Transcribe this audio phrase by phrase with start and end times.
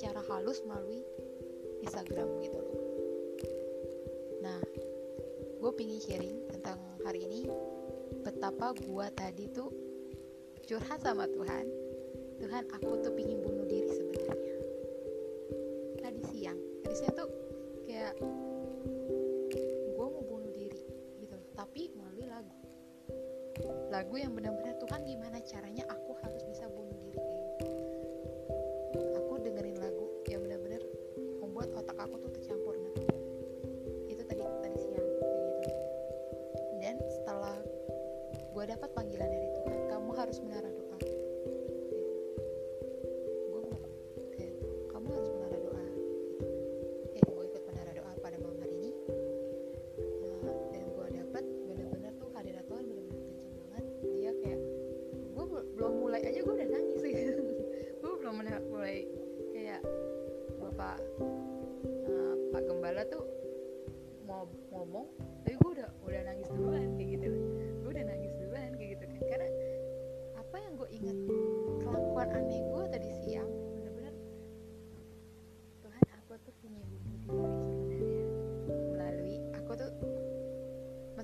[0.00, 1.04] secara halus melalui
[1.84, 2.80] Instagram gitu loh.
[4.40, 4.56] Nah
[5.60, 7.44] gue pingin sharing tentang hari ini
[8.24, 9.68] betapa gue tadi tuh
[10.64, 11.68] curhat sama Tuhan.
[12.40, 14.56] Tuhan aku tuh pingin bunuh diri sebenarnya.
[16.00, 17.28] Nah, tadi siang tadi siang tuh
[17.84, 18.16] kayak
[19.84, 20.80] gue mau bunuh diri
[21.20, 22.56] gitu loh tapi melalui lagu.
[23.92, 26.79] Lagu yang benar-benar Tuhan gimana caranya aku harus bisa bunuh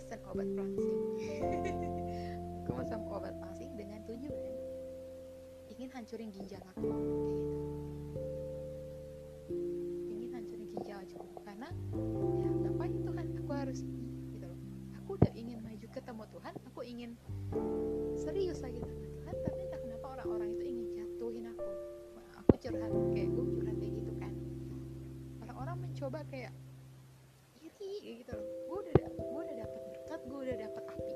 [0.07, 0.99] memesan obat pelangsing
[2.71, 4.55] aku sama obat pelangsing dengan tujuan
[5.67, 6.79] ingin hancurin ginjal aku.
[6.79, 6.95] Gitu.
[10.15, 11.43] Ingin hancurin ginjal aku.
[11.43, 11.69] Karena
[12.39, 13.83] ya ngapain Tuhan aku harus
[14.31, 14.61] gitu loh.
[15.03, 17.11] Aku udah ingin maju ketemu Tuhan aku ingin
[18.15, 21.67] serius lagi sama Tuhan tapi entah kenapa orang-orang itu ingin jatuhin aku.
[22.47, 24.33] Aku curhat kayak gue curhat kayak gitu kan.
[25.43, 26.55] Orang-orang mencoba kayak
[27.59, 28.47] iri gitu loh
[30.17, 31.16] banget gue udah dapet api.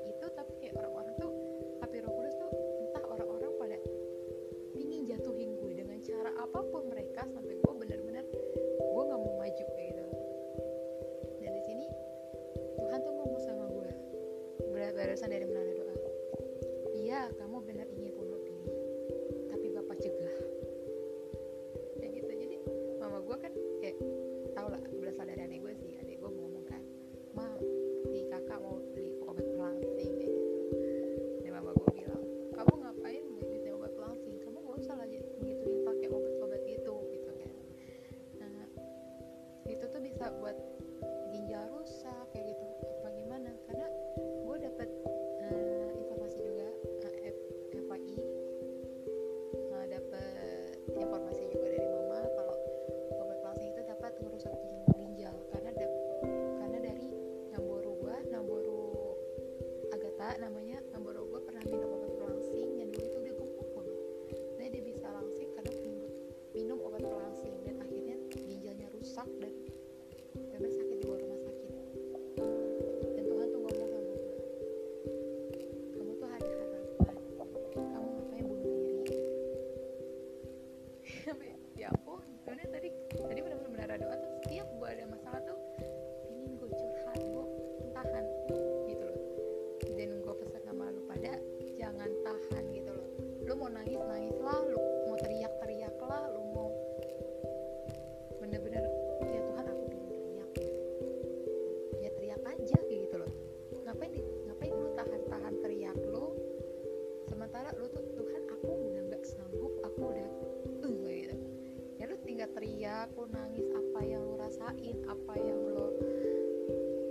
[112.61, 115.97] teriak lu nangis apa yang lo rasain apa yang lo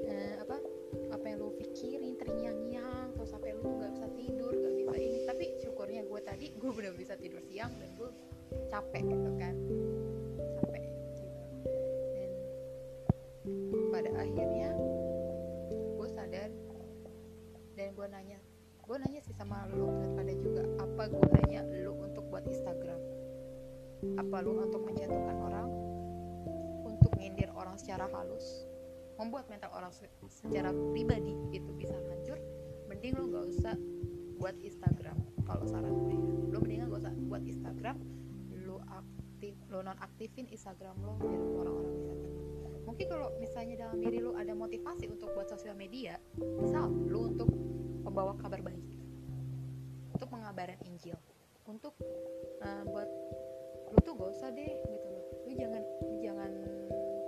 [0.07, 0.63] eh, apa
[1.11, 5.19] apa yang lo pikirin terngiang-ngiang terus sampai lo nggak bisa tidur nggak bisa ini.
[5.27, 8.11] Tapi syukurnya gue tadi gue bener bisa tidur siang dan gue
[8.71, 9.55] capek gitu kan.
[10.63, 11.25] Capek gitu.
[12.15, 12.31] Dan
[13.91, 14.71] pada akhirnya
[15.99, 16.51] gue sadar
[17.75, 18.39] dan gue nanya.
[18.87, 23.20] Gue nanya sih sama lo lu pada juga apa gunanya lo untuk buat Instagram
[24.17, 25.69] apa lu untuk menjatuhkan orang?
[26.87, 28.65] Untuk ngindir orang secara halus.
[29.21, 29.93] Membuat mental orang
[30.29, 32.41] secara pribadi itu bisa hancur
[32.89, 33.75] mending lu gak usah
[34.41, 35.17] buat Instagram.
[35.45, 36.17] Kalau saran gue
[36.51, 37.97] lu mendingan gak usah buat Instagram
[38.71, 42.39] lu aktif lu non aktifin Instagram lo biar orang-orang bisa tahu.
[42.87, 47.49] Mungkin kalau misalnya dalam diri lu ada motivasi untuk buat sosial media misal lu untuk
[48.07, 48.83] membawa kabar baik
[50.15, 51.17] untuk mengabarkan Injil
[51.65, 51.95] untuk
[52.61, 53.09] uh, buat
[53.91, 55.25] lu tuh gak usah deh gitu loh.
[55.47, 55.83] Lu jangan
[56.23, 56.51] jangan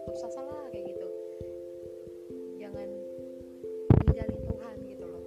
[0.07, 1.09] putus asa lah kayak gitu.
[2.63, 2.89] Jangan
[4.07, 5.25] ninggalin Tuhan gitu loh.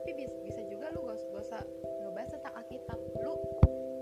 [0.00, 1.62] Tapi bisa, juga lu gak, gak usah
[2.00, 2.98] ngebahas tentang Alkitab.
[3.20, 3.34] Lu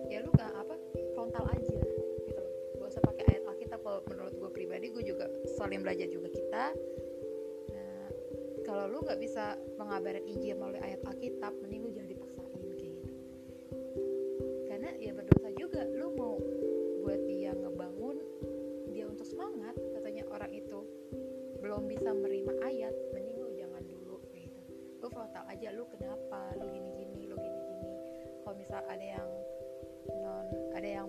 [0.07, 0.75] ya lu gak apa
[1.19, 1.79] frontal aja
[2.23, 2.51] gitu loh.
[2.79, 3.79] Gak usah pakai ayat Alkitab.
[3.83, 5.27] Kalau menurut gue pribadi gue juga
[5.59, 6.65] saling belajar juga kita.
[7.75, 8.07] Nah
[8.63, 11.82] kalau lu gak bisa mengabarkan Injil melalui ayat Alkitab mending
[25.33, 26.53] frontal aja lu kenapa?
[26.61, 27.93] Lu gini gini lu gini gini
[28.45, 29.31] kalau misal ada yang
[30.21, 30.45] non
[30.77, 31.09] ada yang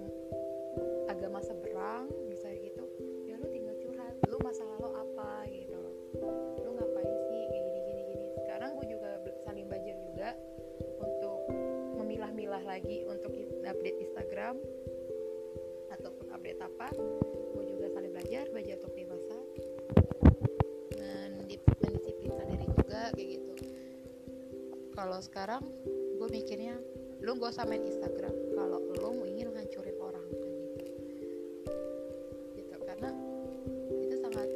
[1.12, 2.88] agama seberang misalnya gitu
[3.28, 5.44] ya lu tinggal curhat lu masalah lo apa?
[5.52, 5.96] Gitu loh.
[6.56, 7.44] Lu ngapain sih?
[7.52, 8.02] Kayak gini gini.
[8.16, 9.10] Gini sekarang gue juga
[9.44, 10.30] saling belajar juga
[11.04, 11.40] untuk
[12.00, 14.56] memilah-milah lagi untuk update Instagram
[25.04, 25.60] kalau sekarang
[26.16, 26.80] gue mikirnya
[27.20, 28.32] lu gak usah main Instagram.
[28.56, 31.36] Kalau lu ingin menghancurin orang kayak gitu.
[32.56, 33.12] Gitu karena
[34.00, 34.48] itu sangat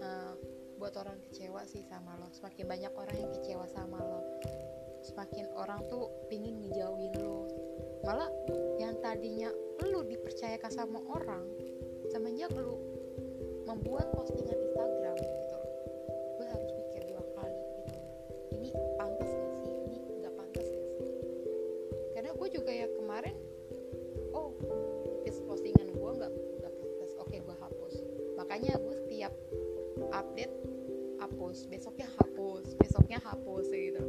[0.00, 0.32] uh,
[0.80, 2.32] buat orang kecewa sih sama lo.
[2.32, 4.24] Semakin banyak orang yang kecewa sama lo
[5.04, 7.44] semakin orang tuh pingin ngejauhin lo.
[8.00, 8.32] Malah
[8.80, 9.52] yang tadinya
[9.84, 11.44] lu dipercayakan sama orang
[12.08, 12.80] semenjak lu
[13.68, 15.20] membuat postingan Instagram
[28.56, 29.32] makanya gue setiap
[30.16, 30.56] update
[31.20, 31.68] hapus.
[31.68, 34.00] Besoknya hapus besoknya hapus gitu.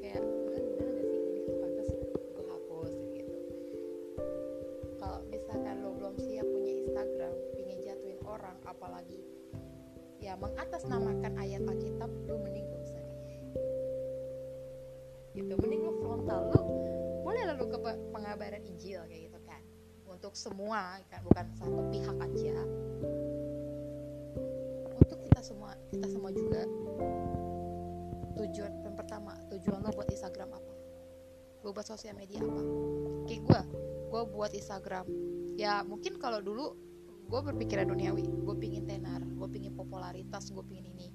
[0.00, 1.20] Kayak kan bener gak sih?
[1.20, 1.88] Ini nggak pantas
[2.32, 3.36] gue hapus gitu.
[4.96, 9.20] Kalau misalkan lo belum siap punya Instagram pingin jatuhin orang apalagi
[10.24, 13.04] ya mengatasnamakan ayat Alkitab lo mending gak usah
[15.36, 16.60] gitu mending lo frontal lo
[17.20, 17.78] boleh lalu ke
[18.16, 19.25] pengabaran Injil kayak gitu
[20.16, 22.56] untuk semua kan bukan satu pihak aja.
[24.96, 26.64] Untuk kita semua kita semua juga.
[28.36, 30.72] Tujuan yang pertama tujuan lo buat Instagram apa?
[31.60, 32.62] Gue buat sosial media apa?
[33.28, 33.60] Kayak gue
[34.08, 35.04] gue buat Instagram.
[35.60, 36.72] Ya mungkin kalau dulu
[37.28, 38.24] gue berpikiran duniawi.
[38.24, 41.12] Gue pingin tenar gue pingin popularitas gue pingin ini.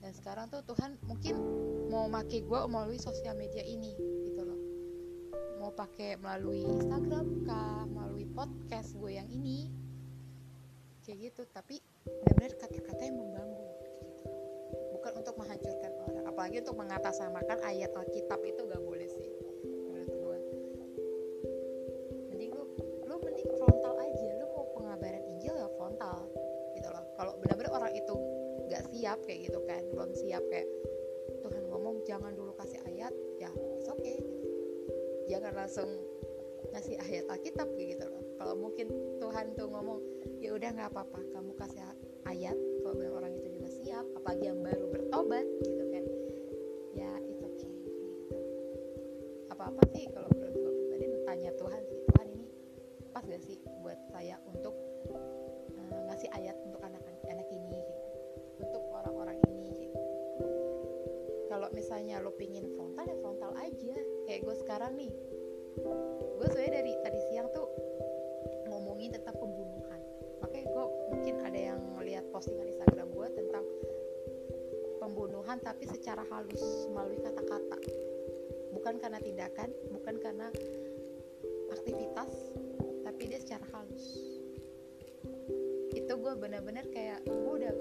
[0.00, 1.36] Dan sekarang tuh Tuhan mungkin
[1.92, 3.92] mau make gue melalui sosial media ini
[5.62, 9.70] mau pakai melalui Instagram kah melalui podcast gue yang ini.
[11.06, 13.90] Kayak gitu tapi benar-benar kata-kata yang membangun gitu.
[14.98, 19.30] Bukan untuk menghancurkan orang apalagi untuk mengatasnamakan ayat Alkitab itu gak boleh sih
[19.86, 20.38] menurut gue
[22.34, 22.66] mending lu
[23.06, 26.26] lu mending frontal aja lu mau pengabaran Injil ya frontal
[26.74, 27.06] gitu loh.
[27.14, 28.14] Kalau benar-benar orang itu
[28.66, 30.66] gak siap kayak gitu kan belum siap kayak
[31.46, 32.81] Tuhan ngomong jangan dulu kasih
[35.32, 35.88] jangan langsung
[36.76, 38.20] ngasih ayat Alkitab gitu loh.
[38.36, 39.98] Kalau mungkin Tuhan tuh ngomong
[40.44, 41.80] ya udah nggak apa-apa kamu kasih
[42.28, 46.04] ayat kalau benar orang itu juga siap apalagi yang baru bertobat gitu kan.
[46.92, 47.72] Ya it's okay.
[47.72, 48.36] Gitu
[49.48, 52.46] apa-apa sih kalau menurut gue pribadi tanya Tuhan sih Tuhan ini
[53.12, 54.76] pas gak sih buat saya untuk
[55.12, 57.80] uh, ngasih ayat untuk anak-anak ini?
[57.80, 58.02] Gitu
[58.62, 59.98] untuk orang-orang ini gitu.
[61.50, 62.71] Kalau misalnya lo pingin
[64.42, 65.12] kayak gue sekarang nih.
[66.34, 67.70] Gue sebenarnya dari tadi siang tuh
[68.66, 70.02] ngomongin tentang pembunuhan.
[70.42, 70.84] Makanya gue
[71.14, 73.62] mungkin ada yang lihat postingan Instagram gue tentang
[74.98, 77.78] pembunuhan tapi secara halus melalui kata-kata.
[78.74, 80.50] Bukan karena tindakan bukan karena
[81.78, 82.34] aktivitas
[83.06, 84.26] tapi dia secara halus.
[85.94, 87.74] Itu gue bener-bener kayak gue udah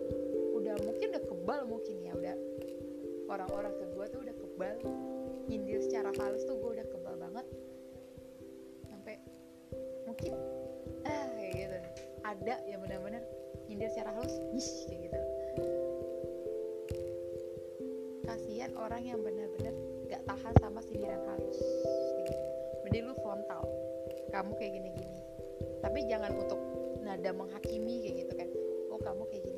[0.62, 2.38] udah mungkin udah kebal mungkin ya udah
[3.34, 4.78] orang-orang ke gue tuh udah kebal
[5.52, 7.46] nyindir secara halus tuh gue udah kebal banget.
[8.88, 9.20] Sampai
[10.08, 10.32] mungkin
[11.04, 11.78] eh gitu.
[12.24, 13.20] Ada yang benar-benar
[13.68, 15.20] nyindir secara halus Yish, kayak gitu.
[18.24, 19.76] Kasihan orang yang benar-benar
[20.08, 21.60] gak tahan sama sindiran halus
[22.24, 22.34] gitu.
[22.88, 23.68] mending lu frontal
[24.32, 25.20] kamu kayak gini-gini.
[25.84, 26.60] Tapi jangan untuk
[27.04, 28.48] nada menghakimi kayak gitu kan.
[28.88, 29.51] Oh kamu kayak gini.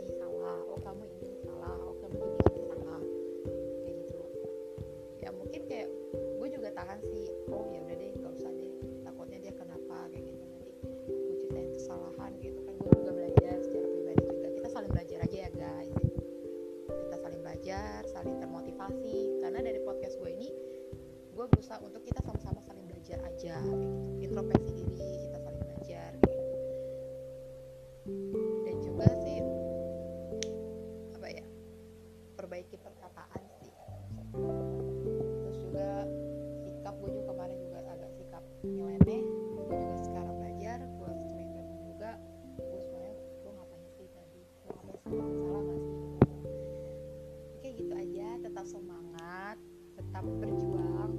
[50.14, 51.12] Tetap berjuang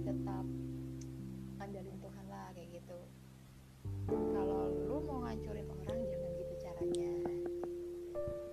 [0.00, 0.44] tetap
[1.60, 2.98] andalin Tuhan lah kayak gitu.
[4.08, 7.12] Kalau lu mau ngancurin orang jangan gitu caranya.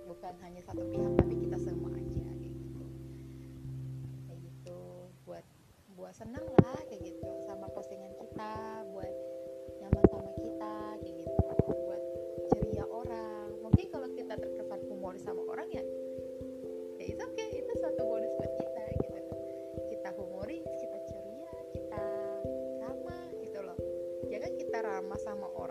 [0.04, 2.84] Bukan hanya satu pihak tapi kita semua aja kayak gitu.
[4.28, 4.80] Kayak gitu.
[5.24, 5.48] Buat
[5.96, 7.24] buat seneng lah kayak gitu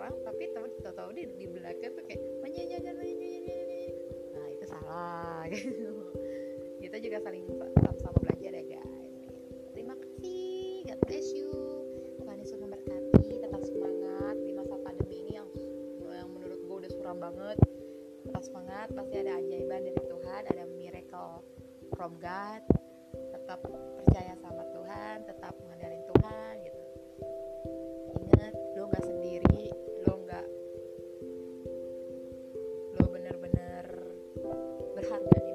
[0.07, 0.43] orang tapi
[0.79, 2.95] kita tahu di di belakang tuh kayak menyanyikan
[4.31, 5.91] nah itu salah gitu.
[6.79, 7.43] Kita juga saling
[7.75, 9.11] sama-sama belajar ya guys.
[9.75, 11.51] Terima kasih God bless you.
[12.23, 15.49] Tuhan Yesus memberkati tetap semangat di masa pandemi ini yang
[16.07, 17.57] yang menurut gue udah suram banget.
[18.23, 21.43] Tetap semangat pasti ada ajaiban dari Tuhan ada miracle
[21.99, 22.63] from God.
[23.11, 26.06] Tetap percaya sama Tuhan tetap mengandalkan
[34.97, 35.46] berharga